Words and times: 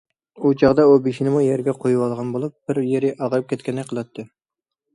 بۇ 0.43 0.51
چاغدا 0.61 0.85
ئۇ 0.93 0.97
بېشىنىمۇ 1.07 1.43
يەرگە 1.47 1.75
قويۇۋالغان 1.85 2.33
بولۇپ 2.37 2.57
بىر 2.71 2.81
يېرى 2.89 3.13
ئاغرىپ 3.27 3.49
كەتكەندەك 3.55 3.93
قىلاتتى. 3.95 4.27